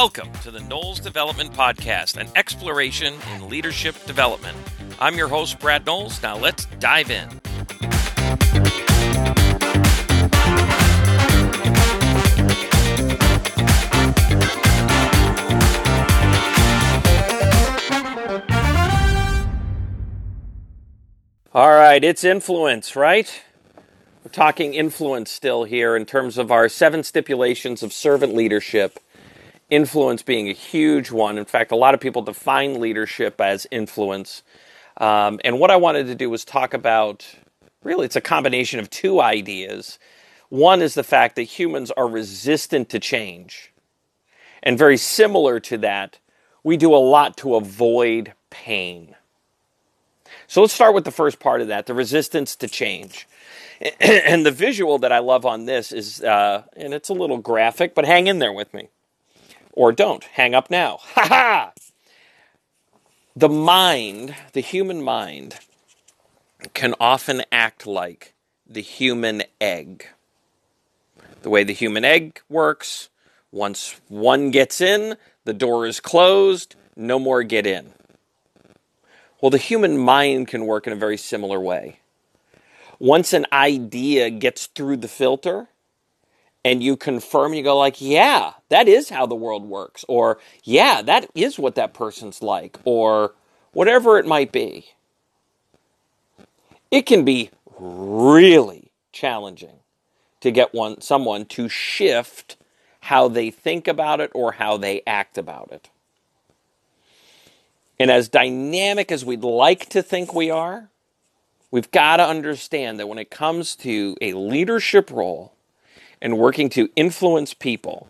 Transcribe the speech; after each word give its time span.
Welcome 0.00 0.32
to 0.44 0.52
the 0.52 0.60
Knowles 0.60 1.00
Development 1.00 1.52
Podcast, 1.52 2.18
an 2.18 2.28
exploration 2.36 3.14
in 3.34 3.48
leadership 3.48 3.96
development. 4.06 4.56
I'm 5.00 5.16
your 5.16 5.26
host, 5.26 5.58
Brad 5.58 5.84
Knowles. 5.84 6.22
Now 6.22 6.38
let's 6.38 6.66
dive 6.78 7.10
in. 7.10 7.28
All 21.52 21.70
right, 21.70 22.04
it's 22.04 22.22
influence, 22.22 22.94
right? 22.94 23.42
We're 24.22 24.30
talking 24.30 24.74
influence 24.74 25.32
still 25.32 25.64
here 25.64 25.96
in 25.96 26.06
terms 26.06 26.38
of 26.38 26.52
our 26.52 26.68
seven 26.68 27.02
stipulations 27.02 27.82
of 27.82 27.92
servant 27.92 28.36
leadership. 28.36 29.00
Influence 29.70 30.22
being 30.22 30.48
a 30.48 30.54
huge 30.54 31.10
one. 31.10 31.38
In 31.38 31.44
fact, 31.44 31.72
a 31.72 31.76
lot 31.76 31.94
of 31.94 32.00
people 32.00 32.22
define 32.22 32.80
leadership 32.80 33.40
as 33.40 33.66
influence. 33.70 34.42
Um, 34.96 35.40
and 35.44 35.60
what 35.60 35.70
I 35.70 35.76
wanted 35.76 36.06
to 36.06 36.14
do 36.14 36.30
was 36.30 36.44
talk 36.44 36.72
about 36.74 37.26
really, 37.82 38.06
it's 38.06 38.16
a 38.16 38.20
combination 38.20 38.80
of 38.80 38.90
two 38.90 39.20
ideas. 39.20 39.98
One 40.48 40.80
is 40.80 40.94
the 40.94 41.04
fact 41.04 41.36
that 41.36 41.42
humans 41.42 41.90
are 41.90 42.08
resistant 42.08 42.88
to 42.90 42.98
change. 42.98 43.72
And 44.62 44.78
very 44.78 44.96
similar 44.96 45.60
to 45.60 45.78
that, 45.78 46.18
we 46.64 46.76
do 46.76 46.94
a 46.94 46.96
lot 46.96 47.36
to 47.38 47.54
avoid 47.54 48.32
pain. 48.50 49.14
So 50.46 50.62
let's 50.62 50.72
start 50.72 50.94
with 50.94 51.04
the 51.04 51.10
first 51.10 51.40
part 51.40 51.60
of 51.60 51.68
that 51.68 51.86
the 51.86 51.94
resistance 51.94 52.56
to 52.56 52.68
change. 52.68 53.28
and 54.00 54.46
the 54.46 54.50
visual 54.50 54.98
that 54.98 55.12
I 55.12 55.18
love 55.18 55.46
on 55.46 55.66
this 55.66 55.92
is, 55.92 56.22
uh, 56.22 56.62
and 56.76 56.94
it's 56.94 57.10
a 57.10 57.14
little 57.14 57.38
graphic, 57.38 57.94
but 57.94 58.06
hang 58.06 58.26
in 58.26 58.38
there 58.38 58.52
with 58.52 58.72
me. 58.72 58.88
Or 59.78 59.92
don't. 59.92 60.24
Hang 60.24 60.56
up 60.56 60.70
now. 60.70 60.98
Ha 61.14 61.26
ha! 61.28 61.72
The 63.36 63.48
mind, 63.48 64.34
the 64.52 64.60
human 64.60 65.00
mind, 65.00 65.54
can 66.74 66.96
often 66.98 67.44
act 67.52 67.86
like 67.86 68.34
the 68.66 68.82
human 68.82 69.44
egg. 69.60 70.08
The 71.42 71.50
way 71.50 71.62
the 71.62 71.72
human 71.72 72.04
egg 72.04 72.40
works, 72.48 73.08
once 73.52 74.00
one 74.08 74.50
gets 74.50 74.80
in, 74.80 75.16
the 75.44 75.54
door 75.54 75.86
is 75.86 76.00
closed, 76.00 76.74
no 76.96 77.20
more 77.20 77.44
get 77.44 77.64
in. 77.64 77.92
Well, 79.40 79.50
the 79.50 79.58
human 79.58 79.96
mind 79.96 80.48
can 80.48 80.66
work 80.66 80.88
in 80.88 80.92
a 80.92 80.96
very 80.96 81.16
similar 81.16 81.60
way 81.60 82.00
once 82.98 83.32
an 83.32 83.46
idea 83.52 84.28
gets 84.28 84.66
through 84.66 84.96
the 84.96 85.06
filter 85.06 85.68
and 86.64 86.82
you 86.82 86.96
confirm 86.96 87.54
you 87.54 87.62
go 87.62 87.78
like 87.78 88.00
yeah 88.00 88.52
that 88.68 88.88
is 88.88 89.08
how 89.08 89.26
the 89.26 89.34
world 89.34 89.64
works 89.64 90.04
or 90.08 90.38
yeah 90.64 91.02
that 91.02 91.28
is 91.34 91.58
what 91.58 91.74
that 91.76 91.94
person's 91.94 92.42
like 92.42 92.78
or 92.84 93.34
whatever 93.72 94.18
it 94.18 94.26
might 94.26 94.52
be. 94.52 94.86
It 96.90 97.02
can 97.02 97.24
be 97.24 97.50
really 97.78 98.92
challenging 99.12 99.80
to 100.40 100.50
get 100.50 100.74
one 100.74 101.00
someone 101.00 101.44
to 101.46 101.68
shift 101.68 102.56
how 103.00 103.28
they 103.28 103.50
think 103.50 103.86
about 103.88 104.20
it 104.20 104.30
or 104.34 104.52
how 104.52 104.76
they 104.76 105.02
act 105.06 105.38
about 105.38 105.70
it. 105.70 105.90
And 108.00 108.10
as 108.10 108.28
dynamic 108.28 109.10
as 109.12 109.24
we'd 109.24 109.42
like 109.42 109.88
to 109.90 110.02
think 110.02 110.34
we 110.34 110.50
are 110.50 110.90
We've 111.70 111.90
got 111.90 112.16
to 112.16 112.26
understand 112.26 112.98
that 112.98 113.08
when 113.08 113.18
it 113.18 113.30
comes 113.30 113.76
to 113.76 114.16
a 114.22 114.32
leadership 114.32 115.10
role 115.10 115.52
and 116.20 116.38
working 116.38 116.68
to 116.70 116.88
influence 116.96 117.54
people, 117.54 118.08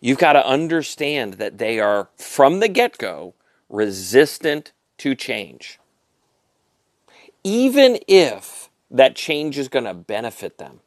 you've 0.00 0.18
got 0.18 0.34
to 0.34 0.46
understand 0.46 1.34
that 1.34 1.58
they 1.58 1.80
are, 1.80 2.08
from 2.16 2.60
the 2.60 2.68
get 2.68 2.98
go, 2.98 3.34
resistant 3.68 4.72
to 4.98 5.14
change. 5.14 5.78
Even 7.42 7.98
if 8.08 8.70
that 8.90 9.16
change 9.16 9.58
is 9.58 9.68
going 9.68 9.84
to 9.84 9.94
benefit 9.94 10.58
them, 10.58 10.80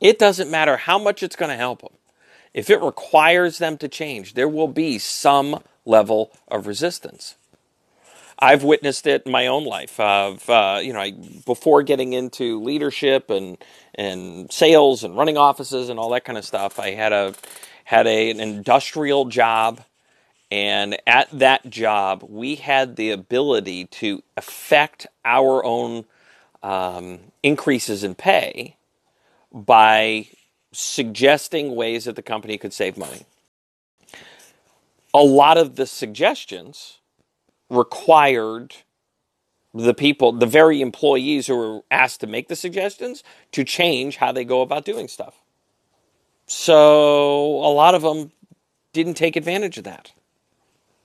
it 0.00 0.18
doesn't 0.18 0.50
matter 0.50 0.76
how 0.76 0.98
much 0.98 1.22
it's 1.22 1.36
going 1.36 1.50
to 1.50 1.56
help 1.56 1.80
them. 1.80 1.92
If 2.52 2.70
it 2.70 2.80
requires 2.80 3.58
them 3.58 3.76
to 3.78 3.88
change, 3.88 4.34
there 4.34 4.48
will 4.48 4.68
be 4.68 4.98
some 4.98 5.62
level 5.84 6.32
of 6.48 6.66
resistance. 6.66 7.36
I've 8.38 8.62
witnessed 8.62 9.06
it 9.06 9.22
in 9.24 9.32
my 9.32 9.46
own 9.46 9.64
life. 9.64 9.98
Of 9.98 10.48
uh, 10.48 10.80
you 10.82 10.92
know, 10.92 11.00
I, 11.00 11.12
before 11.44 11.82
getting 11.82 12.12
into 12.12 12.62
leadership 12.62 13.30
and 13.30 13.56
and 13.94 14.52
sales 14.52 15.04
and 15.04 15.16
running 15.16 15.36
offices 15.38 15.88
and 15.88 15.98
all 15.98 16.10
that 16.10 16.24
kind 16.24 16.38
of 16.38 16.44
stuff, 16.44 16.78
I 16.78 16.90
had 16.90 17.12
a 17.12 17.34
had 17.84 18.06
a, 18.06 18.30
an 18.30 18.40
industrial 18.40 19.26
job, 19.26 19.80
and 20.50 20.98
at 21.06 21.30
that 21.30 21.70
job, 21.70 22.24
we 22.28 22.56
had 22.56 22.96
the 22.96 23.10
ability 23.10 23.86
to 23.86 24.22
affect 24.36 25.06
our 25.24 25.64
own 25.64 26.04
um, 26.62 27.20
increases 27.42 28.02
in 28.04 28.14
pay 28.14 28.76
by 29.52 30.28
suggesting 30.72 31.74
ways 31.74 32.04
that 32.04 32.16
the 32.16 32.22
company 32.22 32.58
could 32.58 32.72
save 32.72 32.98
money. 32.98 33.24
A 35.14 35.22
lot 35.22 35.56
of 35.56 35.76
the 35.76 35.86
suggestions 35.86 36.98
required 37.68 38.74
the 39.74 39.94
people, 39.94 40.32
the 40.32 40.46
very 40.46 40.80
employees 40.80 41.46
who 41.46 41.56
were 41.56 41.80
asked 41.90 42.20
to 42.20 42.26
make 42.26 42.48
the 42.48 42.56
suggestions, 42.56 43.22
to 43.52 43.64
change 43.64 44.16
how 44.16 44.32
they 44.32 44.44
go 44.44 44.62
about 44.62 44.84
doing 44.84 45.08
stuff. 45.08 45.42
So 46.46 47.56
a 47.56 47.72
lot 47.72 47.94
of 47.94 48.02
them 48.02 48.32
didn't 48.92 49.14
take 49.14 49.36
advantage 49.36 49.78
of 49.78 49.84
that. 49.84 50.12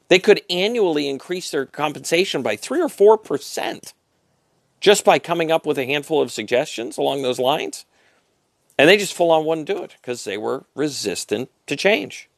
They 0.07 0.19
could 0.19 0.41
annually 0.49 1.07
increase 1.09 1.51
their 1.51 1.65
compensation 1.65 2.41
by 2.41 2.55
three 2.55 2.81
or 2.81 2.89
four 2.89 3.17
percent 3.17 3.93
just 4.79 5.05
by 5.05 5.19
coming 5.19 5.51
up 5.51 5.65
with 5.65 5.77
a 5.77 5.85
handful 5.85 6.21
of 6.21 6.31
suggestions 6.31 6.97
along 6.97 7.21
those 7.21 7.39
lines. 7.39 7.85
And 8.77 8.89
they 8.89 8.97
just 8.97 9.13
full 9.13 9.31
on 9.31 9.45
wouldn't 9.45 9.67
do 9.67 9.83
it 9.83 9.95
because 10.01 10.23
they 10.23 10.37
were 10.37 10.65
resistant 10.75 11.49
to 11.67 11.75
change. 11.75 12.29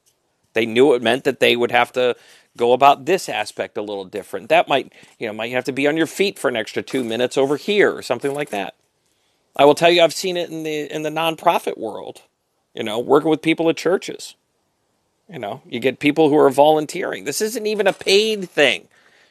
They 0.54 0.66
knew 0.66 0.94
it 0.94 1.02
meant 1.02 1.24
that 1.24 1.40
they 1.40 1.56
would 1.56 1.72
have 1.72 1.92
to 1.94 2.16
go 2.58 2.74
about 2.74 3.06
this 3.06 3.30
aspect 3.30 3.78
a 3.78 3.82
little 3.82 4.06
different. 4.06 4.50
That 4.50 4.68
might, 4.68 4.94
you 5.20 5.28
know, 5.28 5.34
might 5.34 5.52
have 5.52 5.66
to 5.66 5.72
be 5.72 5.88
on 5.88 5.98
your 5.98 6.08
feet 6.08 6.38
for 6.38 6.50
an 6.50 6.56
extra 6.56 6.84
two 6.84 7.04
minutes 7.04 7.38
over 7.38 7.58
here 7.58 7.96
or 7.96 8.02
something 8.02 8.34
like 8.34 8.50
that. 8.50 8.76
I 9.56 9.66
will 9.66 9.76
tell 9.76 9.92
you, 9.92 10.02
I've 10.02 10.14
seen 10.14 10.38
it 10.38 10.50
in 10.50 10.64
the 10.64 10.94
in 10.94 11.04
the 11.04 11.10
nonprofit 11.10 11.78
world. 11.78 12.24
You 12.74 12.84
know, 12.84 12.98
working 13.00 13.30
with 13.30 13.42
people 13.42 13.70
at 13.70 13.78
churches. 13.78 14.36
You 15.30 15.40
know, 15.40 15.62
you 15.66 15.80
get 15.80 16.00
people 16.00 16.30
who 16.30 16.38
are 16.38 16.50
volunteering. 16.50 17.24
This 17.24 17.42
isn't 17.42 17.68
even 17.68 17.88
a 17.88 17.94
paid 17.94 18.50
thing. 18.50 18.88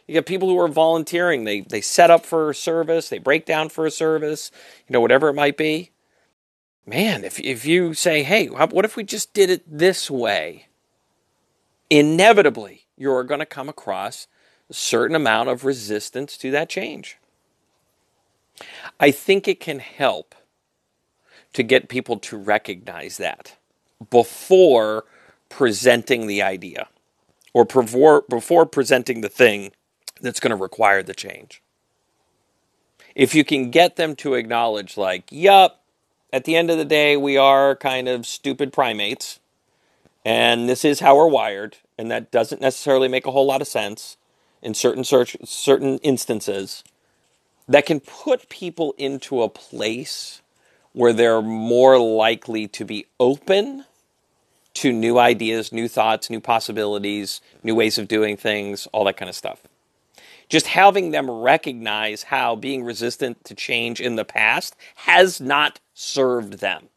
You 0.06 0.14
get 0.14 0.26
people 0.26 0.48
who 0.48 0.58
are 0.58 0.68
volunteering. 0.68 1.44
They 1.44 1.60
they 1.60 1.80
set 1.80 2.10
up 2.10 2.24
for 2.24 2.50
a 2.50 2.54
service. 2.54 3.08
They 3.08 3.18
break 3.18 3.46
down 3.46 3.68
for 3.68 3.86
a 3.86 3.90
service. 3.90 4.50
You 4.88 4.92
know, 4.92 5.00
whatever 5.00 5.28
it 5.28 5.34
might 5.34 5.56
be. 5.56 5.90
Man, 6.86 7.24
if 7.24 7.38
if 7.40 7.64
you 7.64 7.94
say, 7.94 8.22
"Hey, 8.22 8.46
what 8.46 8.84
if 8.84 8.96
we 8.96 9.04
just 9.04 9.32
did 9.34 9.50
it 9.50 9.62
this 9.66 10.10
way?" 10.10 10.66
Inevitably, 11.90 12.81
you're 13.02 13.24
going 13.24 13.40
to 13.40 13.46
come 13.46 13.68
across 13.68 14.28
a 14.70 14.74
certain 14.74 15.16
amount 15.16 15.48
of 15.48 15.64
resistance 15.64 16.36
to 16.38 16.52
that 16.52 16.68
change. 16.68 17.18
I 19.00 19.10
think 19.10 19.48
it 19.48 19.58
can 19.58 19.80
help 19.80 20.36
to 21.52 21.62
get 21.62 21.88
people 21.88 22.18
to 22.20 22.36
recognize 22.36 23.16
that 23.16 23.56
before 24.10 25.04
presenting 25.48 26.28
the 26.28 26.42
idea 26.42 26.88
or 27.52 27.64
before, 27.64 28.66
presenting 28.66 29.20
the 29.20 29.28
thing 29.28 29.72
that's 30.20 30.40
going 30.40 30.50
to 30.50 30.56
require 30.56 31.02
the 31.02 31.12
change. 31.12 31.60
If 33.14 33.34
you 33.34 33.44
can 33.44 33.70
get 33.70 33.96
them 33.96 34.16
to 34.16 34.34
acknowledge, 34.34 34.96
like, 34.96 35.25
yup, 35.31 35.82
at 36.32 36.44
the 36.44 36.56
end 36.56 36.70
of 36.70 36.78
the 36.78 36.84
day, 36.84 37.16
we 37.16 37.37
are 37.37 37.76
kind 37.76 38.08
of 38.08 38.26
stupid 38.26 38.72
primates, 38.72 39.40
and 40.25 40.69
this 40.69 40.84
is 40.84 41.00
how 41.00 41.16
we're 41.16 41.26
wired, 41.26 41.76
and 41.98 42.10
that 42.10 42.30
doesn't 42.30 42.60
necessarily 42.60 43.08
make 43.08 43.26
a 43.26 43.30
whole 43.30 43.46
lot 43.46 43.60
of 43.60 43.68
sense 43.68 44.16
in 44.62 44.74
certain 44.74 45.04
search, 45.04 45.36
certain 45.44 45.98
instances 45.98 46.84
that 47.68 47.86
can 47.86 48.00
put 48.00 48.48
people 48.48 48.94
into 48.98 49.42
a 49.42 49.48
place 49.48 50.40
where 50.92 51.12
they're 51.12 51.42
more 51.42 51.98
likely 51.98 52.68
to 52.68 52.84
be 52.84 53.06
open 53.18 53.84
to 54.74 54.92
new 54.92 55.18
ideas, 55.18 55.72
new 55.72 55.88
thoughts, 55.88 56.30
new 56.30 56.40
possibilities, 56.40 57.40
new 57.62 57.74
ways 57.74 57.98
of 57.98 58.08
doing 58.08 58.36
things, 58.36 58.86
all 58.92 59.04
that 59.04 59.16
kind 59.16 59.28
of 59.28 59.34
stuff. 59.34 59.60
Just 60.48 60.66
having 60.66 61.10
them 61.10 61.30
recognize 61.30 62.24
how 62.24 62.56
being 62.56 62.84
resistant 62.84 63.44
to 63.44 63.54
change 63.54 64.00
in 64.00 64.16
the 64.16 64.24
past 64.24 64.76
has 64.96 65.40
not 65.40 65.80
served 65.94 66.54
them. 66.54 66.88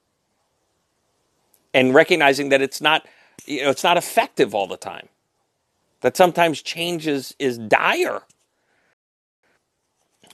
And 1.73 1.93
recognizing 1.93 2.49
that 2.49 2.61
it's 2.61 2.81
not 2.81 3.05
you 3.45 3.63
know, 3.63 3.69
it's 3.69 3.83
not 3.83 3.97
effective 3.97 4.55
all 4.55 4.67
the 4.67 4.77
time. 4.77 5.09
That 6.01 6.17
sometimes 6.17 6.61
change 6.61 7.07
is, 7.07 7.35
is 7.39 7.57
dire. 7.57 8.21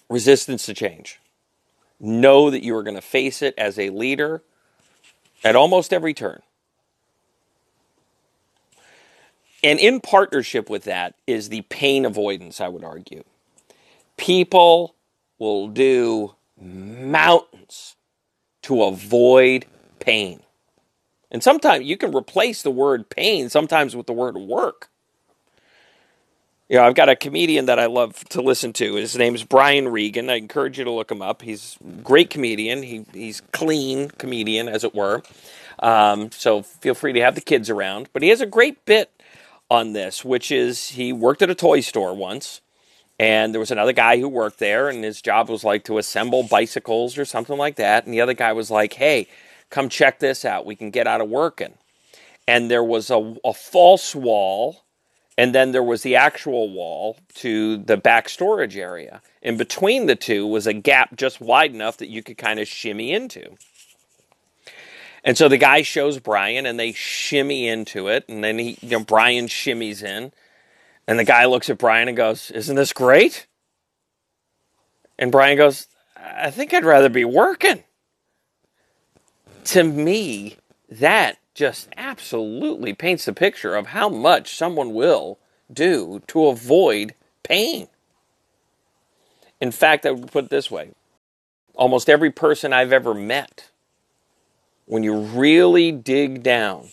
Resistance 0.09 0.65
to 0.65 0.73
change. 0.73 1.19
Know 1.99 2.49
that 2.49 2.63
you 2.63 2.75
are 2.75 2.83
going 2.83 2.95
to 2.95 3.01
face 3.01 3.41
it 3.41 3.53
as 3.57 3.79
a 3.79 3.89
leader 3.89 4.43
at 5.43 5.55
almost 5.55 5.93
every 5.93 6.13
turn. 6.13 6.41
And 9.63 9.79
in 9.79 10.01
partnership 10.01 10.69
with 10.69 10.85
that 10.85 11.15
is 11.27 11.49
the 11.49 11.61
pain 11.63 12.05
avoidance, 12.05 12.59
I 12.59 12.67
would 12.67 12.83
argue. 12.83 13.23
People 14.17 14.95
will 15.37 15.67
do 15.67 16.35
mountains 16.59 17.95
to 18.63 18.83
avoid 18.83 19.65
pain. 19.99 20.41
And 21.31 21.41
sometimes 21.41 21.85
you 21.85 21.97
can 21.97 22.13
replace 22.13 22.61
the 22.61 22.71
word 22.71 23.09
pain 23.09 23.49
sometimes 23.49 23.95
with 23.95 24.05
the 24.05 24.13
word 24.13 24.37
work. 24.37 24.89
You 26.67 26.77
know, 26.77 26.83
I've 26.83 26.95
got 26.95 27.09
a 27.09 27.15
comedian 27.17 27.65
that 27.65 27.79
I 27.79 27.87
love 27.87 28.23
to 28.29 28.41
listen 28.41 28.71
to. 28.73 28.95
His 28.95 29.17
name's 29.17 29.43
Brian 29.43 29.89
Regan. 29.89 30.29
I 30.29 30.35
encourage 30.35 30.77
you 30.77 30.85
to 30.85 30.91
look 30.91 31.11
him 31.11 31.21
up. 31.21 31.41
He's 31.41 31.77
a 31.83 32.01
great 32.01 32.29
comedian. 32.29 32.83
He, 32.83 33.05
he's 33.13 33.41
clean 33.51 34.09
comedian, 34.11 34.69
as 34.69 34.85
it 34.85 34.95
were. 34.95 35.21
Um, 35.79 36.31
so 36.31 36.61
feel 36.61 36.93
free 36.93 37.11
to 37.11 37.21
have 37.21 37.35
the 37.35 37.41
kids 37.41 37.69
around. 37.69 38.07
But 38.13 38.21
he 38.21 38.29
has 38.29 38.39
a 38.39 38.45
great 38.45 38.85
bit 38.85 39.11
on 39.69 39.91
this, 39.91 40.23
which 40.23 40.49
is 40.49 40.89
he 40.89 41.11
worked 41.11 41.41
at 41.41 41.49
a 41.49 41.55
toy 41.55 41.81
store 41.81 42.15
once, 42.15 42.61
and 43.19 43.53
there 43.53 43.59
was 43.59 43.71
another 43.71 43.93
guy 43.93 44.19
who 44.19 44.29
worked 44.29 44.59
there, 44.59 44.87
and 44.87 45.03
his 45.03 45.21
job 45.21 45.49
was 45.49 45.63
like 45.65 45.83
to 45.85 45.97
assemble 45.97 46.43
bicycles 46.43 47.17
or 47.17 47.25
something 47.25 47.57
like 47.57 47.75
that. 47.75 48.05
And 48.05 48.13
the 48.13 48.21
other 48.21 48.33
guy 48.33 48.53
was 48.53 48.71
like, 48.71 48.93
"Hey, 48.93 49.27
come 49.71 49.89
check 49.89 50.19
this 50.19 50.45
out. 50.45 50.65
We 50.65 50.75
can 50.75 50.91
get 50.91 51.07
out 51.07 51.21
of 51.21 51.29
working." 51.29 51.73
And 52.47 52.69
there 52.69 52.83
was 52.83 53.09
a, 53.09 53.35
a 53.43 53.53
false 53.53 54.13
wall, 54.13 54.83
and 55.37 55.55
then 55.55 55.71
there 55.71 55.83
was 55.83 56.03
the 56.03 56.15
actual 56.15 56.69
wall 56.69 57.17
to 57.35 57.77
the 57.77 57.97
back 57.97 58.29
storage 58.29 58.77
area. 58.77 59.21
In 59.41 59.57
between 59.57 60.05
the 60.05 60.15
two 60.15 60.45
was 60.45 60.67
a 60.67 60.73
gap 60.73 61.15
just 61.15 61.41
wide 61.41 61.73
enough 61.73 61.97
that 61.97 62.09
you 62.09 62.21
could 62.21 62.37
kind 62.37 62.59
of 62.59 62.67
shimmy 62.67 63.11
into. 63.11 63.57
And 65.23 65.37
so 65.37 65.47
the 65.47 65.57
guy 65.57 65.81
shows 65.83 66.19
Brian 66.19 66.65
and 66.65 66.79
they 66.79 66.91
shimmy 66.93 67.67
into 67.67 68.07
it. 68.07 68.25
And 68.27 68.43
then 68.43 68.57
he, 68.57 68.77
you 68.81 68.97
know, 68.97 69.03
Brian 69.03 69.47
shimmies 69.47 70.03
in. 70.03 70.31
And 71.07 71.19
the 71.19 71.23
guy 71.23 71.45
looks 71.45 71.69
at 71.69 71.77
Brian 71.77 72.07
and 72.07 72.17
goes, 72.17 72.51
Isn't 72.51 72.75
this 72.75 72.93
great? 72.93 73.47
And 75.19 75.31
Brian 75.31 75.57
goes, 75.57 75.87
I 76.15 76.49
think 76.49 76.73
I'd 76.73 76.85
rather 76.85 77.09
be 77.09 77.25
working. 77.25 77.83
To 79.65 79.83
me, 79.83 80.57
that 80.89 81.37
just 81.53 81.89
absolutely 81.97 82.93
paints 82.93 83.25
the 83.25 83.33
picture 83.33 83.75
of 83.75 83.87
how 83.87 84.09
much 84.09 84.55
someone 84.55 84.93
will 84.93 85.37
do 85.71 86.21
to 86.27 86.47
avoid 86.47 87.13
pain. 87.43 87.87
In 89.59 89.71
fact, 89.71 90.05
I 90.05 90.11
would 90.11 90.31
put 90.31 90.45
it 90.45 90.49
this 90.49 90.71
way 90.71 90.91
almost 91.75 92.09
every 92.09 92.31
person 92.31 92.73
I've 92.73 92.91
ever 92.91 93.13
met 93.13 93.69
when 94.85 95.03
you 95.03 95.17
really 95.17 95.91
dig 95.91 96.43
down 96.43 96.89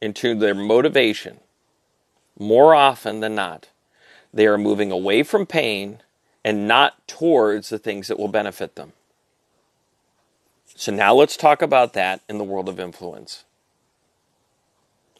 into 0.00 0.34
their 0.34 0.54
motivation, 0.54 1.38
more 2.38 2.74
often 2.74 3.20
than 3.20 3.34
not, 3.34 3.68
they 4.32 4.46
are 4.46 4.58
moving 4.58 4.90
away 4.90 5.22
from 5.22 5.46
pain 5.46 6.00
and 6.44 6.66
not 6.66 7.06
towards 7.06 7.68
the 7.68 7.78
things 7.78 8.08
that 8.08 8.18
will 8.18 8.28
benefit 8.28 8.74
them. 8.74 8.92
So 10.80 10.92
now 10.92 11.12
let's 11.12 11.36
talk 11.36 11.60
about 11.60 11.92
that 11.92 12.22
in 12.26 12.38
the 12.38 12.44
world 12.44 12.66
of 12.66 12.80
influence. 12.80 13.44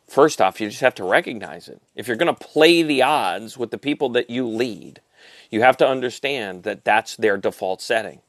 First 0.09 0.41
off, 0.41 0.59
you 0.59 0.71
just 0.71 0.81
have 0.81 0.95
to 0.95 1.05
recognize 1.05 1.69
it. 1.69 1.83
If 1.95 2.09
you're 2.09 2.17
going 2.17 2.35
to 2.35 2.47
play 2.47 2.83
the 2.83 3.03
odds 3.03 3.59
with 3.59 3.71
the 3.71 3.77
people 3.77 4.09
that 4.09 4.31
you 4.31 4.49
lead, 4.49 5.03
you 5.51 5.61
have 5.61 5.77
to 5.77 5.87
understand 5.87 6.63
that 6.63 6.83
that's 6.83 7.15
their 7.15 7.37
default 7.37 7.83
setting. 7.83 8.23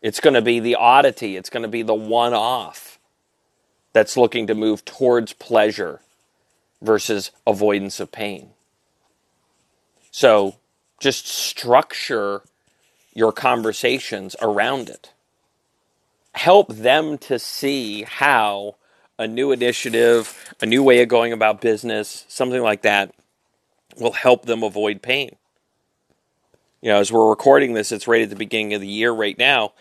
It's 0.00 0.20
going 0.20 0.34
to 0.34 0.42
be 0.42 0.60
the 0.60 0.76
oddity, 0.76 1.36
it's 1.36 1.50
going 1.50 1.64
to 1.64 1.68
be 1.68 1.82
the 1.82 1.92
one 1.92 2.34
off 2.34 3.00
that's 3.92 4.16
looking 4.16 4.46
to 4.46 4.54
move 4.54 4.84
towards 4.84 5.32
pleasure 5.32 6.02
versus 6.80 7.32
avoidance 7.48 7.98
of 7.98 8.12
pain. 8.12 8.50
So 10.12 10.54
just 11.00 11.26
structure 11.26 12.42
your 13.12 13.32
conversations 13.32 14.36
around 14.40 14.88
it. 14.88 15.10
Help 16.36 16.68
them 16.68 17.18
to 17.18 17.38
see 17.38 18.02
how 18.02 18.76
a 19.18 19.26
new 19.26 19.52
initiative, 19.52 20.54
a 20.60 20.66
new 20.66 20.82
way 20.82 21.02
of 21.02 21.08
going 21.08 21.32
about 21.32 21.60
business, 21.60 22.24
something 22.28 22.62
like 22.62 22.82
that 22.82 23.14
will 23.98 24.12
help 24.12 24.44
them 24.44 24.62
avoid 24.62 25.02
pain 25.02 25.36
you 26.86 26.92
know, 26.92 27.00
as 27.00 27.10
we're 27.10 27.28
recording 27.28 27.72
this, 27.72 27.90
it's 27.90 28.06
right 28.06 28.22
at 28.22 28.30
the 28.30 28.36
beginning 28.36 28.74
of 28.74 28.80
the 28.80 28.86
year 28.86 29.10
right 29.10 29.36
now. 29.36 29.72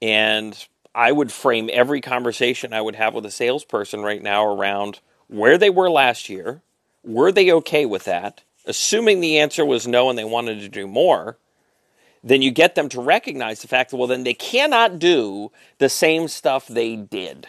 And 0.00 0.56
I 0.94 1.10
would 1.10 1.32
frame 1.32 1.68
every 1.72 2.00
conversation 2.00 2.72
I 2.72 2.80
would 2.80 2.94
have 2.94 3.14
with 3.14 3.26
a 3.26 3.32
salesperson 3.32 4.02
right 4.02 4.22
now 4.22 4.46
around 4.46 5.00
where 5.26 5.58
they 5.58 5.70
were 5.70 5.90
last 5.90 6.28
year. 6.28 6.62
Were 7.02 7.32
they 7.32 7.50
okay 7.50 7.84
with 7.84 8.04
that? 8.04 8.42
Assuming 8.64 9.20
the 9.20 9.38
answer 9.38 9.64
was 9.64 9.88
no 9.88 10.08
and 10.08 10.16
they 10.16 10.24
wanted 10.24 10.60
to 10.60 10.68
do 10.68 10.86
more, 10.86 11.36
then 12.22 12.42
you 12.42 12.50
get 12.50 12.74
them 12.74 12.88
to 12.90 13.00
recognize 13.00 13.60
the 13.60 13.68
fact 13.68 13.90
that, 13.90 13.96
well, 13.96 14.06
then 14.06 14.24
they 14.24 14.34
cannot 14.34 14.98
do 14.98 15.50
the 15.78 15.88
same 15.88 16.28
stuff 16.28 16.66
they 16.66 16.96
did. 16.96 17.48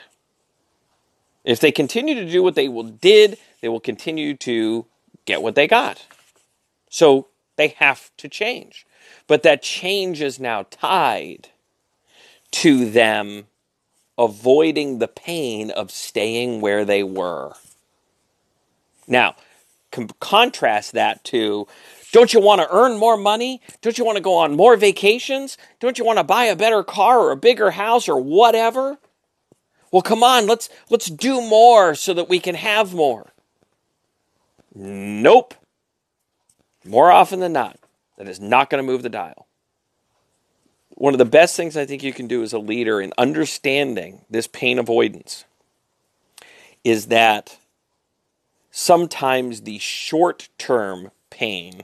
If 1.44 1.60
they 1.60 1.72
continue 1.72 2.16
to 2.16 2.30
do 2.30 2.42
what 2.42 2.56
they 2.56 2.68
did, 3.02 3.38
they 3.62 3.70
will 3.70 3.80
continue 3.80 4.36
to 4.38 4.86
get 5.26 5.42
what 5.42 5.56
they 5.56 5.68
got. 5.68 6.06
So 6.90 7.28
they 7.56 7.70
have 7.80 8.12
to 8.18 8.30
change. 8.30 8.86
But 9.28 9.44
that 9.44 9.62
change 9.62 10.22
is 10.22 10.40
now 10.40 10.66
tied 10.70 11.50
to 12.52 12.90
them 12.90 13.46
avoiding 14.18 15.00
the 15.00 15.08
pain 15.08 15.72
of 15.72 15.92
staying 15.92 16.62
where 16.62 16.86
they 16.86 17.04
were. 17.04 17.54
Now, 19.08 19.36
contrast 20.20 20.94
that 20.94 21.24
to 21.26 21.68
don't 22.14 22.32
you 22.32 22.40
want 22.40 22.62
to 22.62 22.68
earn 22.72 23.00
more 23.00 23.18
money? 23.18 23.60
Don't 23.82 23.98
you 23.98 24.06
want 24.06 24.18
to 24.18 24.24
go 24.24 24.36
on 24.36 24.56
more 24.56 24.78
vacations? 24.78 25.58
Don't 25.80 25.98
you 25.98 26.06
want 26.06 26.20
to 26.20 26.24
buy 26.24 26.46
a 26.46 26.56
better 26.56 26.84
car 26.84 27.20
or 27.20 27.32
a 27.32 27.36
bigger 27.36 27.72
house 27.72 28.08
or 28.08 28.22
whatever? 28.22 29.00
Well, 29.92 30.04
come 30.04 30.24
on, 30.24 30.46
let's 30.46 30.70
let's 30.92 31.08
do 31.08 31.42
more 31.42 31.96
so 31.96 32.14
that 32.14 32.30
we 32.30 32.40
can 32.40 32.54
have 32.54 32.94
more. 32.94 33.34
Nope. 34.76 35.56
More 36.86 37.12
often 37.12 37.40
than 37.40 37.54
not, 37.54 37.80
that 38.18 38.28
is 38.28 38.40
not 38.40 38.70
going 38.70 38.84
to 38.84 38.92
move 38.92 39.02
the 39.02 39.10
dial. 39.10 39.48
One 40.90 41.16
of 41.16 41.18
the 41.18 41.26
best 41.26 41.56
things 41.56 41.76
I 41.76 41.88
think 41.88 42.04
you 42.04 42.14
can 42.14 42.28
do 42.28 42.44
as 42.44 42.54
a 42.54 42.60
leader 42.60 43.02
in 43.02 43.12
understanding 43.18 44.22
this 44.30 44.46
pain 44.46 44.78
avoidance 44.78 45.46
is 46.84 47.08
that 47.08 47.58
sometimes 48.70 49.62
the 49.62 49.80
short 49.80 50.50
term 50.60 51.10
pain 51.32 51.84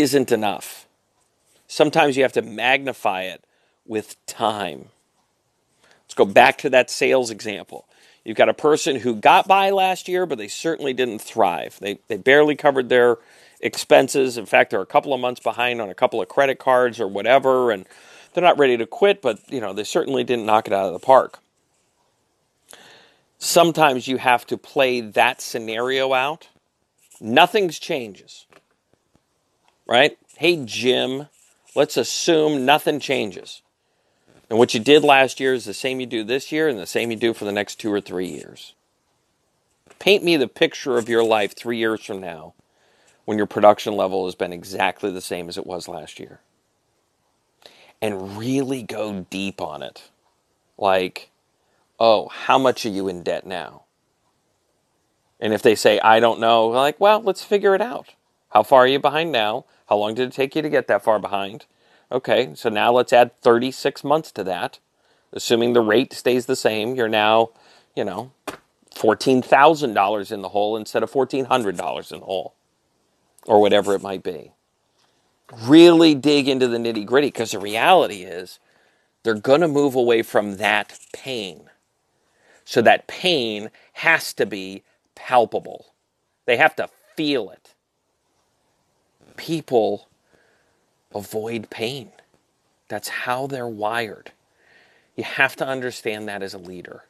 isn't 0.00 0.32
enough. 0.32 0.86
Sometimes 1.66 2.16
you 2.16 2.22
have 2.22 2.32
to 2.32 2.42
magnify 2.42 3.22
it 3.22 3.44
with 3.86 4.16
time. 4.26 4.86
Let's 6.04 6.14
go 6.14 6.24
back 6.24 6.58
to 6.58 6.70
that 6.70 6.90
sales 6.90 7.30
example. 7.30 7.86
You've 8.24 8.36
got 8.36 8.48
a 8.48 8.54
person 8.54 8.96
who 8.96 9.14
got 9.14 9.48
by 9.48 9.70
last 9.70 10.08
year, 10.08 10.26
but 10.26 10.38
they 10.38 10.48
certainly 10.48 10.92
didn't 10.92 11.20
thrive. 11.20 11.78
They, 11.80 11.98
they 12.08 12.16
barely 12.16 12.56
covered 12.56 12.88
their 12.88 13.18
expenses. 13.60 14.36
In 14.36 14.46
fact, 14.46 14.70
they're 14.70 14.80
a 14.80 14.86
couple 14.86 15.14
of 15.14 15.20
months 15.20 15.40
behind 15.40 15.80
on 15.80 15.88
a 15.88 15.94
couple 15.94 16.20
of 16.20 16.28
credit 16.28 16.58
cards 16.58 17.00
or 17.00 17.08
whatever, 17.08 17.70
and 17.70 17.86
they're 18.32 18.44
not 18.44 18.58
ready 18.58 18.76
to 18.76 18.86
quit, 18.86 19.22
but 19.22 19.40
you 19.50 19.60
know, 19.60 19.72
they 19.72 19.84
certainly 19.84 20.24
didn't 20.24 20.46
knock 20.46 20.66
it 20.66 20.72
out 20.72 20.86
of 20.86 20.92
the 20.92 21.04
park. 21.04 21.40
Sometimes 23.38 24.08
you 24.08 24.18
have 24.18 24.46
to 24.46 24.58
play 24.58 25.00
that 25.00 25.40
scenario 25.40 26.12
out. 26.12 26.48
Nothing's 27.20 27.78
changes. 27.78 28.46
Right? 29.88 30.18
Hey 30.36 30.62
Jim, 30.64 31.28
let's 31.74 31.96
assume 31.96 32.66
nothing 32.66 33.00
changes. 33.00 33.62
And 34.50 34.58
what 34.58 34.74
you 34.74 34.80
did 34.80 35.02
last 35.02 35.40
year 35.40 35.54
is 35.54 35.64
the 35.64 35.74
same 35.74 35.98
you 35.98 36.06
do 36.06 36.24
this 36.24 36.52
year 36.52 36.68
and 36.68 36.78
the 36.78 36.86
same 36.86 37.10
you 37.10 37.16
do 37.16 37.32
for 37.32 37.44
the 37.46 37.52
next 37.52 37.76
2 37.76 37.92
or 37.92 38.00
3 38.00 38.26
years. 38.26 38.74
Paint 39.98 40.22
me 40.22 40.36
the 40.36 40.46
picture 40.46 40.98
of 40.98 41.08
your 41.08 41.24
life 41.24 41.56
3 41.56 41.78
years 41.78 42.04
from 42.04 42.20
now 42.20 42.54
when 43.24 43.38
your 43.38 43.46
production 43.46 43.94
level 43.94 44.26
has 44.26 44.34
been 44.34 44.52
exactly 44.52 45.10
the 45.10 45.20
same 45.20 45.48
as 45.48 45.58
it 45.58 45.66
was 45.66 45.88
last 45.88 46.20
year. 46.20 46.40
And 48.00 48.38
really 48.38 48.82
go 48.82 49.26
deep 49.28 49.60
on 49.60 49.82
it. 49.82 50.10
Like, 50.76 51.30
oh, 51.98 52.28
how 52.28 52.58
much 52.58 52.86
are 52.86 52.90
you 52.90 53.08
in 53.08 53.22
debt 53.22 53.46
now? 53.46 53.82
And 55.40 55.52
if 55.52 55.62
they 55.62 55.74
say, 55.74 55.98
I 56.00 56.20
don't 56.20 56.40
know, 56.40 56.68
like, 56.68 57.00
well, 57.00 57.20
let's 57.20 57.42
figure 57.42 57.74
it 57.74 57.82
out. 57.82 58.14
How 58.50 58.62
far 58.62 58.84
are 58.84 58.86
you 58.86 58.98
behind 58.98 59.32
now? 59.32 59.64
How 59.88 59.96
long 59.96 60.14
did 60.14 60.28
it 60.28 60.32
take 60.32 60.54
you 60.54 60.62
to 60.62 60.68
get 60.68 60.86
that 60.88 61.02
far 61.02 61.18
behind? 61.18 61.66
Okay, 62.10 62.50
so 62.54 62.68
now 62.68 62.92
let's 62.92 63.12
add 63.12 63.38
36 63.40 64.04
months 64.04 64.32
to 64.32 64.44
that. 64.44 64.78
Assuming 65.32 65.72
the 65.72 65.80
rate 65.80 66.12
stays 66.12 66.46
the 66.46 66.56
same, 66.56 66.94
you're 66.94 67.08
now, 67.08 67.50
you 67.94 68.04
know, 68.04 68.32
$14,000 68.94 70.32
in 70.32 70.42
the 70.42 70.48
hole 70.50 70.76
instead 70.76 71.02
of 71.02 71.12
$1,400 71.12 72.12
in 72.12 72.20
the 72.20 72.24
hole 72.24 72.54
or 73.46 73.60
whatever 73.60 73.94
it 73.94 74.02
might 74.02 74.22
be. 74.22 74.52
Really 75.62 76.14
dig 76.14 76.48
into 76.48 76.68
the 76.68 76.78
nitty 76.78 77.06
gritty 77.06 77.28
because 77.28 77.52
the 77.52 77.58
reality 77.58 78.22
is 78.22 78.58
they're 79.22 79.34
going 79.34 79.62
to 79.62 79.68
move 79.68 79.94
away 79.94 80.22
from 80.22 80.56
that 80.56 80.98
pain. 81.12 81.70
So 82.64 82.82
that 82.82 83.06
pain 83.06 83.70
has 83.94 84.34
to 84.34 84.44
be 84.44 84.82
palpable. 85.14 85.94
They 86.44 86.58
have 86.58 86.76
to 86.76 86.88
feel 87.16 87.50
it. 87.50 87.67
People 89.38 90.08
avoid 91.14 91.70
pain. 91.70 92.12
That's 92.88 93.08
how 93.08 93.46
they're 93.46 93.66
wired. 93.66 94.32
You 95.16 95.24
have 95.24 95.56
to 95.56 95.66
understand 95.66 96.28
that 96.28 96.42
as 96.42 96.52
a 96.52 96.58
leader. 96.58 97.04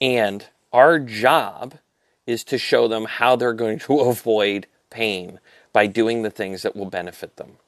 And 0.00 0.46
our 0.72 0.98
job 0.98 1.74
is 2.26 2.44
to 2.44 2.56
show 2.56 2.88
them 2.88 3.04
how 3.04 3.36
they're 3.36 3.52
going 3.52 3.78
to 3.80 4.00
avoid 4.00 4.66
pain 4.88 5.40
by 5.74 5.86
doing 5.86 6.22
the 6.22 6.30
things 6.30 6.62
that 6.62 6.74
will 6.74 6.86
benefit 6.86 7.36
them. 7.36 7.58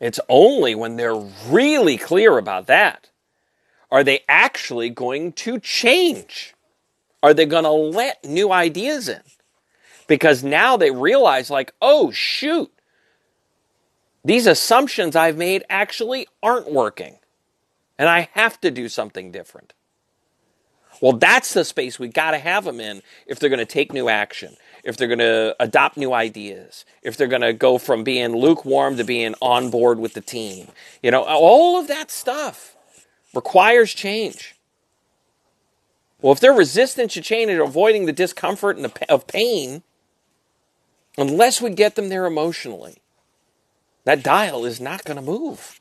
It's 0.00 0.20
only 0.28 0.76
when 0.76 0.96
they're 0.96 1.16
really 1.48 1.98
clear 1.98 2.38
about 2.38 2.68
that 2.68 3.08
are 3.90 4.04
they 4.04 4.20
actually 4.28 4.90
going 4.90 5.32
to 5.32 5.58
change. 5.58 6.54
Are 7.22 7.32
they 7.34 7.46
going 7.46 7.64
to 7.64 7.70
let 7.70 8.22
new 8.24 8.52
ideas 8.52 9.08
in? 9.08 9.22
Because 10.08 10.42
now 10.42 10.76
they 10.76 10.90
realize, 10.90 11.50
like, 11.50 11.72
oh, 11.80 12.10
shoot, 12.10 12.72
these 14.24 14.46
assumptions 14.46 15.14
I've 15.14 15.36
made 15.36 15.64
actually 15.70 16.26
aren't 16.42 16.72
working. 16.72 17.18
And 17.98 18.08
I 18.08 18.28
have 18.32 18.60
to 18.62 18.70
do 18.70 18.88
something 18.88 19.30
different. 19.30 19.74
Well, 21.00 21.12
that's 21.12 21.54
the 21.54 21.64
space 21.64 21.98
we 21.98 22.08
got 22.08 22.32
to 22.32 22.38
have 22.38 22.64
them 22.64 22.80
in 22.80 23.02
if 23.26 23.38
they're 23.38 23.50
going 23.50 23.58
to 23.58 23.64
take 23.66 23.92
new 23.92 24.08
action, 24.08 24.56
if 24.82 24.96
they're 24.96 25.08
going 25.08 25.18
to 25.20 25.54
adopt 25.60 25.96
new 25.96 26.12
ideas, 26.12 26.84
if 27.02 27.16
they're 27.16 27.28
going 27.28 27.42
to 27.42 27.52
go 27.52 27.78
from 27.78 28.02
being 28.02 28.34
lukewarm 28.34 28.96
to 28.96 29.04
being 29.04 29.34
on 29.40 29.70
board 29.70 30.00
with 30.00 30.14
the 30.14 30.20
team. 30.20 30.68
You 31.02 31.10
know, 31.10 31.22
all 31.22 31.78
of 31.78 31.86
that 31.86 32.10
stuff 32.10 32.76
requires 33.32 33.94
change. 33.94 34.56
Well, 36.20 36.32
if 36.32 36.40
they're 36.40 36.52
resistant 36.52 37.12
to 37.12 37.20
change 37.20 37.50
and 37.50 37.60
avoiding 37.60 38.06
the 38.06 38.12
discomfort 38.12 38.76
and 38.76 38.84
the, 38.84 39.12
of 39.12 39.28
pain, 39.28 39.84
unless 41.18 41.60
we 41.60 41.70
get 41.70 41.96
them 41.96 42.08
there 42.08 42.24
emotionally, 42.24 42.96
that 44.04 44.22
dial 44.22 44.64
is 44.64 44.80
not 44.80 45.04
going 45.04 45.16
to 45.16 45.22
move. 45.22 45.80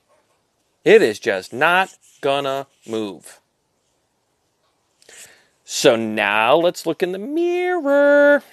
It 0.84 1.02
is 1.02 1.20
just 1.20 1.54
not 1.54 1.96
going 2.20 2.44
to 2.44 2.68
move. 2.86 3.40
So 5.64 5.96
now 5.96 6.56
let's 6.56 6.86
look 6.86 7.04
in 7.04 7.12
the 7.12 7.20
mirror. 7.20 8.44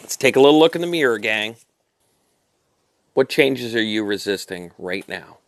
Let's 0.00 0.16
take 0.16 0.36
a 0.36 0.40
little 0.40 0.58
look 0.58 0.74
in 0.74 0.80
the 0.80 0.86
mirror, 0.86 1.18
gang. 1.18 1.56
What 3.14 3.28
changes 3.28 3.74
are 3.74 3.82
you 3.82 4.04
resisting 4.04 4.72
right 4.78 5.08
now? 5.08 5.38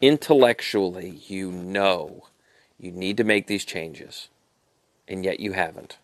Intellectually, 0.00 1.20
you 1.26 1.50
know 1.50 2.26
you 2.78 2.90
need 2.90 3.16
to 3.18 3.24
make 3.24 3.46
these 3.46 3.64
changes, 3.64 4.28
and 5.06 5.24
yet 5.24 5.40
you 5.40 5.52
haven't. 5.52 5.98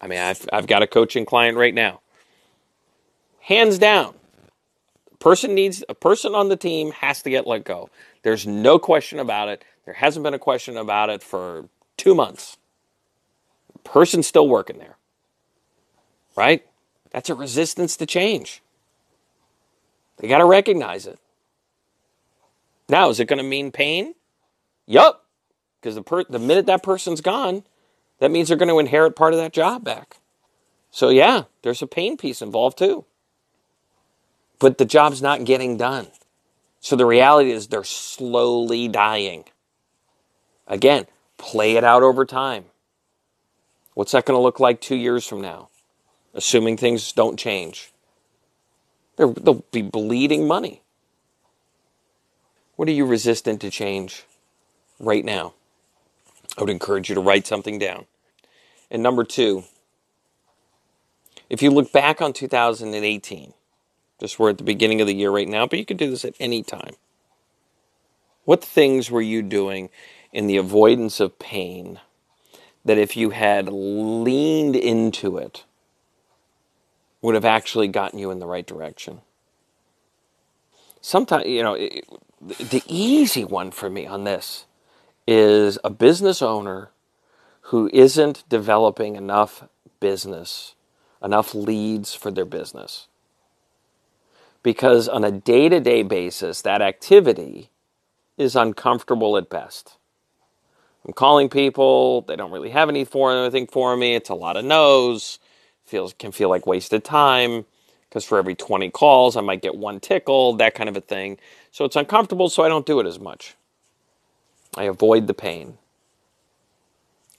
I 0.00 0.06
mean, 0.06 0.18
I've, 0.18 0.48
I've 0.52 0.66
got 0.66 0.82
a 0.82 0.86
coaching 0.86 1.24
client 1.24 1.56
right 1.56 1.74
now. 1.74 2.00
Hands 3.40 3.78
down, 3.78 4.14
person 5.18 5.54
needs 5.54 5.82
a 5.88 5.94
person 5.94 6.34
on 6.34 6.48
the 6.48 6.56
team 6.56 6.92
has 6.92 7.22
to 7.22 7.30
get 7.30 7.46
let 7.46 7.64
go. 7.64 7.90
There's 8.22 8.46
no 8.46 8.78
question 8.78 9.18
about 9.18 9.48
it. 9.48 9.64
There 9.84 9.94
hasn't 9.94 10.22
been 10.22 10.34
a 10.34 10.38
question 10.38 10.76
about 10.76 11.10
it 11.10 11.22
for 11.22 11.68
two 11.96 12.14
months. 12.14 12.56
Person's 13.84 14.26
still 14.26 14.48
working 14.48 14.78
there. 14.78 14.96
Right? 16.36 16.64
That's 17.10 17.30
a 17.30 17.34
resistance 17.34 17.96
to 17.96 18.06
change. 18.06 18.62
They 20.18 20.28
got 20.28 20.38
to 20.38 20.44
recognize 20.44 21.06
it. 21.06 21.18
Now, 22.88 23.08
is 23.08 23.20
it 23.20 23.26
going 23.26 23.38
to 23.38 23.44
mean 23.44 23.72
pain? 23.72 24.14
Yup. 24.86 25.24
Because 25.80 25.94
the, 25.94 26.02
per- 26.02 26.24
the 26.24 26.38
minute 26.38 26.66
that 26.66 26.82
person's 26.82 27.20
gone, 27.20 27.64
that 28.20 28.30
means 28.30 28.48
they're 28.48 28.56
going 28.56 28.68
to 28.68 28.78
inherit 28.78 29.16
part 29.16 29.32
of 29.34 29.40
that 29.40 29.52
job 29.52 29.84
back. 29.84 30.18
So, 30.90 31.08
yeah, 31.08 31.44
there's 31.62 31.82
a 31.82 31.86
pain 31.86 32.16
piece 32.16 32.40
involved 32.40 32.78
too. 32.78 33.04
But 34.58 34.78
the 34.78 34.84
job's 34.84 35.22
not 35.22 35.44
getting 35.44 35.76
done. 35.76 36.08
So 36.80 36.96
the 36.96 37.06
reality 37.06 37.50
is 37.50 37.66
they're 37.66 37.84
slowly 37.84 38.88
dying. 38.88 39.44
Again, 40.66 41.06
play 41.36 41.76
it 41.76 41.84
out 41.84 42.02
over 42.02 42.24
time. 42.24 42.66
What's 43.94 44.12
that 44.12 44.24
going 44.24 44.38
to 44.38 44.42
look 44.42 44.60
like 44.60 44.80
two 44.80 44.96
years 44.96 45.26
from 45.26 45.40
now? 45.40 45.68
Assuming 46.32 46.76
things 46.76 47.12
don't 47.12 47.38
change. 47.38 47.92
They're, 49.16 49.28
they'll 49.28 49.64
be 49.72 49.82
bleeding 49.82 50.46
money. 50.46 50.82
What 52.76 52.88
are 52.88 52.92
you 52.92 53.04
resistant 53.04 53.60
to 53.60 53.70
change 53.70 54.24
right 54.98 55.24
now? 55.24 55.54
I 56.58 56.62
would 56.62 56.70
encourage 56.70 57.08
you 57.08 57.14
to 57.14 57.20
write 57.20 57.46
something 57.46 57.78
down. 57.78 58.06
And 58.90 59.02
number 59.02 59.24
two, 59.24 59.64
if 61.48 61.62
you 61.62 61.70
look 61.70 61.92
back 61.92 62.20
on 62.20 62.32
2018, 62.32 63.54
just 64.20 64.38
we're 64.38 64.50
at 64.50 64.58
the 64.58 64.64
beginning 64.64 65.00
of 65.00 65.06
the 65.06 65.14
year 65.14 65.30
right 65.30 65.48
now, 65.48 65.66
but 65.66 65.78
you 65.78 65.86
could 65.86 65.96
do 65.96 66.10
this 66.10 66.24
at 66.24 66.34
any 66.38 66.62
time. 66.62 66.94
What 68.44 68.64
things 68.64 69.10
were 69.10 69.22
you 69.22 69.42
doing 69.42 69.90
in 70.32 70.46
the 70.46 70.56
avoidance 70.56 71.20
of 71.20 71.38
pain 71.38 72.00
that 72.84 72.98
if 72.98 73.16
you 73.16 73.30
had 73.30 73.68
leaned 73.68 74.76
into 74.76 75.38
it 75.38 75.64
would 77.22 77.34
have 77.34 77.44
actually 77.44 77.88
gotten 77.88 78.18
you 78.18 78.30
in 78.30 78.38
the 78.38 78.46
right 78.46 78.66
direction? 78.66 79.20
Sometimes, 81.00 81.46
you 81.46 81.62
know, 81.62 81.74
it, 81.74 82.04
the 82.40 82.82
easy 82.86 83.44
one 83.44 83.70
for 83.70 83.88
me 83.88 84.06
on 84.06 84.24
this 84.24 84.66
is 85.30 85.78
a 85.84 85.90
business 85.90 86.42
owner 86.42 86.90
who 87.62 87.90
isn't 87.92 88.44
developing 88.48 89.16
enough 89.16 89.64
business, 90.00 90.74
enough 91.22 91.54
leads 91.54 92.14
for 92.14 92.30
their 92.30 92.44
business. 92.44 93.06
Because 94.62 95.08
on 95.08 95.24
a 95.24 95.30
day 95.30 95.68
to 95.68 95.80
day 95.80 96.02
basis, 96.02 96.62
that 96.62 96.82
activity 96.82 97.70
is 98.36 98.56
uncomfortable 98.56 99.36
at 99.36 99.48
best. 99.48 99.96
I'm 101.06 101.12
calling 101.12 101.48
people, 101.48 102.22
they 102.22 102.36
don't 102.36 102.52
really 102.52 102.70
have 102.70 102.88
any 102.88 103.04
for 103.04 103.32
anything 103.32 103.66
for 103.66 103.96
me. 103.96 104.14
It's 104.14 104.28
a 104.28 104.34
lot 104.34 104.56
of 104.56 104.64
no's. 104.64 105.38
Feels 105.84 106.12
can 106.12 106.32
feel 106.32 106.50
like 106.50 106.66
wasted 106.66 107.04
time 107.04 107.64
because 108.08 108.24
for 108.24 108.38
every 108.38 108.54
20 108.54 108.90
calls, 108.90 109.36
I 109.36 109.40
might 109.40 109.62
get 109.62 109.76
one 109.76 110.00
tickle, 110.00 110.54
that 110.54 110.74
kind 110.74 110.88
of 110.88 110.96
a 110.96 111.00
thing. 111.00 111.38
So 111.70 111.84
it's 111.84 111.96
uncomfortable, 111.96 112.48
so 112.50 112.64
I 112.64 112.68
don't 112.68 112.86
do 112.86 113.00
it 113.00 113.06
as 113.06 113.20
much. 113.20 113.54
I 114.76 114.84
avoid 114.84 115.26
the 115.26 115.34
pain. 115.34 115.78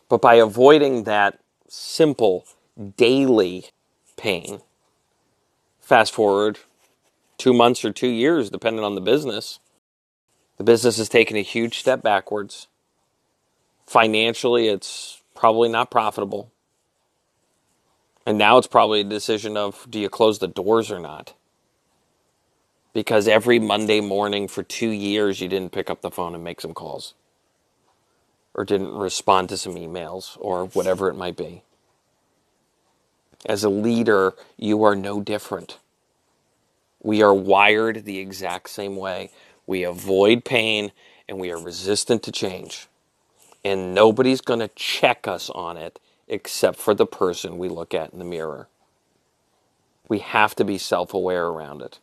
But 0.09 0.21
by 0.21 0.35
avoiding 0.35 1.05
that 1.05 1.39
simple 1.67 2.45
daily 2.97 3.67
pain, 4.17 4.61
fast 5.79 6.13
forward 6.13 6.59
two 7.37 7.53
months 7.53 7.83
or 7.83 7.91
two 7.91 8.07
years, 8.09 8.49
depending 8.49 8.83
on 8.83 8.95
the 8.95 9.01
business, 9.01 9.59
the 10.57 10.63
business 10.63 10.97
has 10.97 11.09
taken 11.09 11.37
a 11.37 11.41
huge 11.41 11.79
step 11.79 12.03
backwards. 12.03 12.67
Financially, 13.87 14.67
it's 14.67 15.23
probably 15.33 15.69
not 15.69 15.89
profitable. 15.89 16.51
And 18.25 18.37
now 18.37 18.57
it's 18.57 18.67
probably 18.67 19.01
a 19.01 19.05
decision 19.05 19.57
of 19.57 19.87
do 19.89 19.99
you 19.99 20.09
close 20.09 20.39
the 20.39 20.47
doors 20.47 20.91
or 20.91 20.99
not? 20.99 21.33
Because 22.93 23.27
every 23.27 23.57
Monday 23.57 24.01
morning 24.01 24.47
for 24.47 24.63
two 24.63 24.89
years 24.89 25.41
you 25.41 25.47
didn't 25.47 25.71
pick 25.71 25.89
up 25.89 26.01
the 26.01 26.11
phone 26.11 26.35
and 26.35 26.43
make 26.43 26.61
some 26.61 26.73
calls, 26.73 27.15
or 28.53 28.65
didn't 28.65 28.93
respond 28.93 29.49
to 29.49 29.57
some 29.57 29.75
emails, 29.75 30.37
or 30.39 30.65
whatever 30.67 31.09
it 31.09 31.15
might 31.15 31.37
be. 31.37 31.63
As 33.45 33.63
a 33.63 33.69
leader, 33.69 34.33
you 34.57 34.83
are 34.83 34.95
no 34.95 35.21
different. 35.21 35.77
We 37.01 37.23
are 37.23 37.33
wired 37.33 38.05
the 38.05 38.19
exact 38.19 38.69
same 38.69 38.95
way. 38.95 39.31
We 39.65 39.83
avoid 39.83 40.45
pain 40.45 40.91
and 41.27 41.39
we 41.39 41.51
are 41.51 41.59
resistant 41.59 42.23
to 42.23 42.31
change 42.31 42.87
and 43.63 43.93
nobody's 43.93 44.41
going 44.41 44.59
to 44.59 44.69
check 44.69 45.27
us 45.27 45.49
on 45.49 45.77
it 45.77 45.99
except 46.27 46.79
for 46.79 46.93
the 46.93 47.05
person 47.05 47.57
we 47.57 47.69
look 47.69 47.93
at 47.93 48.13
in 48.13 48.19
the 48.19 48.25
mirror. 48.25 48.67
We 50.07 50.19
have 50.19 50.55
to 50.55 50.65
be 50.65 50.77
self 50.77 51.13
aware 51.13 51.47
around 51.47 51.81
it. 51.81 51.99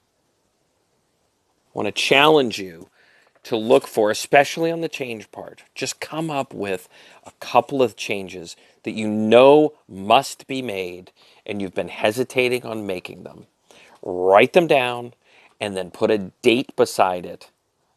I 1.58 1.70
want 1.74 1.86
to 1.86 1.92
challenge 1.92 2.58
you 2.58 2.88
to 3.48 3.56
look 3.56 3.86
for, 3.86 4.10
especially 4.10 4.70
on 4.70 4.82
the 4.82 4.90
change 4.90 5.32
part, 5.32 5.62
just 5.74 6.00
come 6.00 6.30
up 6.30 6.52
with 6.52 6.86
a 7.24 7.30
couple 7.40 7.82
of 7.82 7.96
changes 7.96 8.56
that 8.82 8.90
you 8.90 9.08
know 9.08 9.72
must 9.88 10.46
be 10.46 10.60
made 10.60 11.12
and 11.46 11.62
you've 11.62 11.74
been 11.74 11.88
hesitating 11.88 12.66
on 12.66 12.86
making 12.86 13.22
them. 13.22 13.46
Write 14.02 14.52
them 14.52 14.66
down 14.66 15.14
and 15.58 15.74
then 15.74 15.90
put 15.90 16.10
a 16.10 16.18
date 16.42 16.76
beside 16.76 17.24
it 17.24 17.48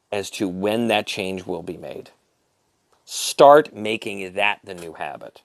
as 0.09 0.29
to 0.29 0.47
when 0.47 0.87
that 0.87 1.05
change 1.05 1.45
will 1.45 1.63
be 1.63 1.75
made. 1.75 2.11
Start 3.03 3.75
making 3.75 4.31
that 4.35 4.61
the 4.63 4.73
new 4.73 4.93
habit. 4.93 5.41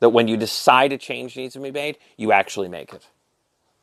That 0.00 0.10
when 0.10 0.28
you 0.28 0.36
decide 0.36 0.92
a 0.92 0.98
change 0.98 1.34
needs 1.34 1.54
to 1.54 1.60
be 1.60 1.70
made, 1.70 1.96
you 2.18 2.30
actually 2.30 2.68
make 2.68 2.92
it. 2.92 3.08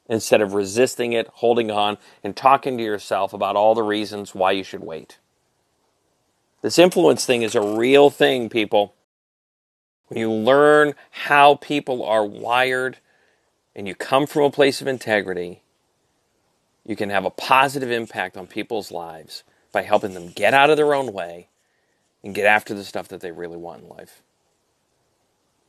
Instead 0.08 0.42
of 0.42 0.54
resisting 0.54 1.14
it, 1.14 1.28
holding 1.34 1.72
on, 1.72 1.98
and 2.24 2.36
talking 2.36 2.78
to 2.78 2.84
yourself 2.84 3.34
about 3.34 3.56
all 3.56 3.74
the 3.74 3.82
reasons 3.82 4.36
why 4.36 4.52
you 4.52 4.64
should 4.64 4.84
wait. 4.84 5.18
This 6.62 6.78
influence 6.78 7.26
thing 7.26 7.42
is 7.42 7.56
a 7.56 7.62
real 7.62 8.10
thing, 8.10 8.50
people. 8.50 8.96
when 10.08 10.20
you 10.20 10.30
learn 10.30 10.94
how 11.12 11.56
people 11.56 12.04
are 12.04 12.26
wired 12.26 12.98
and 13.74 13.88
you 13.88 13.96
come 13.96 14.28
from 14.28 14.44
a 14.44 14.52
place 14.52 14.82
of 14.82 14.88
integrity, 14.88 15.62
you 16.86 16.98
can 16.98 17.10
have 17.10 17.24
a 17.24 17.30
positive 17.30 17.90
impact 17.90 18.36
on 18.36 18.46
people's 18.46 18.92
lives 18.92 19.44
by 19.72 19.84
helping 19.84 20.14
them 20.14 20.28
get 20.30 20.54
out 20.54 20.70
of 20.70 20.76
their 20.76 20.94
own 20.94 21.14
way 21.14 21.48
and 22.24 22.36
get 22.36 22.46
after 22.46 22.74
the 22.74 22.84
stuff 22.84 23.08
that 23.08 23.22
they 23.22 23.32
really 23.32 23.56
want 23.56 23.84
in 23.84 23.90
life. 23.90 24.22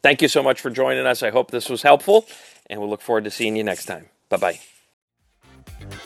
Thank 0.03 0.21
you 0.23 0.29
so 0.29 0.43
much 0.43 0.61
for 0.61 0.71
joining 0.71 1.07
us. 1.07 1.23
I 1.23 1.31
hope 1.31 1.53
this 1.53 1.69
was 1.69 1.83
helpful, 1.83 2.27
and 2.69 2.81
we'll 2.81 2.91
look 2.91 3.03
forward 3.03 3.25
to 3.25 3.31
seeing 3.31 3.55
you 3.55 3.63
next 3.63 3.85
time. 3.87 4.07
Bye 4.29 4.59
bye. 5.81 6.03